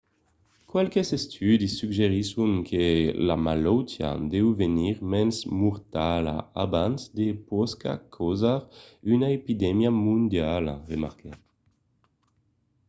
qualques 0.69 1.09
estudis 1.17 1.73
suggerisson 1.81 2.51
que 2.69 2.85
la 3.27 3.35
malautiá 3.47 4.09
deu 4.33 4.47
venir 4.61 4.95
mens 5.11 5.37
mortala 5.61 6.35
abans 6.65 7.01
que 7.15 7.27
pòsca 7.49 7.91
causar 8.15 8.57
una 9.13 9.27
epidemia 9.39 9.91
mondiala 10.05 10.75
remarquèt 10.91 11.39